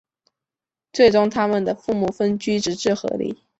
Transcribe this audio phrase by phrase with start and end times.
[0.91, 3.37] 最终他们的父母分居直至和离。